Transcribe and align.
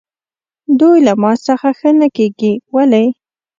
دوی 0.79 0.97
له 1.07 1.13
ما 1.21 1.31
څخه 1.47 1.69
ښه 1.79 1.89
نه 1.99 2.07
کېږي، 2.15 2.53
ولې؟ 2.75 3.05